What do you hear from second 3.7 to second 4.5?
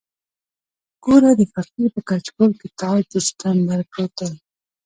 پروت دی.